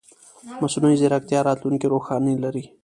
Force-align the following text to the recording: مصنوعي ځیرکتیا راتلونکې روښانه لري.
مصنوعي 0.61 0.95
ځیرکتیا 1.01 1.39
راتلونکې 1.49 1.85
روښانه 1.93 2.31
لري. 2.43 2.63